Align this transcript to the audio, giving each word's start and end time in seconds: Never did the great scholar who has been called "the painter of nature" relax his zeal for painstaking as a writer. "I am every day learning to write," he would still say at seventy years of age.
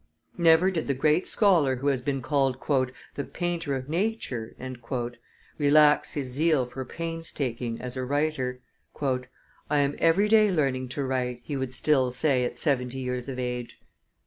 Never 0.39 0.71
did 0.71 0.87
the 0.87 0.95
great 0.95 1.27
scholar 1.27 1.75
who 1.75 1.85
has 1.85 2.01
been 2.01 2.23
called 2.23 2.57
"the 3.13 3.23
painter 3.23 3.75
of 3.75 3.87
nature" 3.87 4.55
relax 5.59 6.13
his 6.15 6.25
zeal 6.25 6.65
for 6.65 6.83
painstaking 6.83 7.79
as 7.79 7.95
a 7.95 8.03
writer. 8.03 8.61
"I 8.99 9.77
am 9.77 9.93
every 9.99 10.27
day 10.27 10.49
learning 10.49 10.89
to 10.97 11.03
write," 11.03 11.41
he 11.43 11.55
would 11.55 11.71
still 11.75 12.09
say 12.11 12.43
at 12.43 12.57
seventy 12.57 12.97
years 12.97 13.29
of 13.29 13.37
age. 13.37 13.79